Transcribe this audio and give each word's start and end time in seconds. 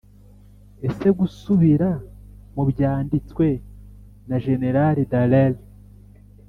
ese 0.87 1.07
gusubira 1.19 1.89
mu 2.53 2.63
byanditswe 2.71 3.45
na 4.29 4.37
jenerali 4.45 5.01
dallaire 5.11 5.61